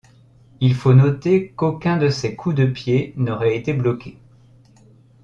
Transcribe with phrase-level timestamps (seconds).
[0.61, 4.17] Il faut noter qu'aucun de ses coups de pied n'aura été bloqué.